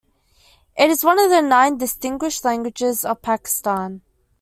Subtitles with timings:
[0.75, 4.01] It is one of the nine distinguished languages of Pakistan.